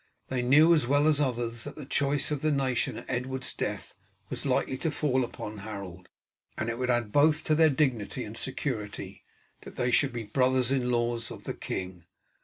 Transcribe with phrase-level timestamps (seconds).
[0.29, 3.93] They knew as well as others that the choice of the nation at Edward's death
[4.31, 6.09] was likely to fall upon Harold,
[6.57, 9.23] and it would add both to their dignity and security
[9.61, 12.05] that they should be brothers in law of the king.